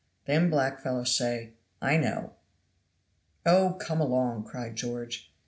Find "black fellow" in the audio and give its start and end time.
0.49-1.03